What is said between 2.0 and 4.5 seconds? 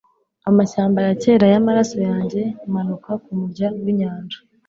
yanjye, manuka kumurya winyanja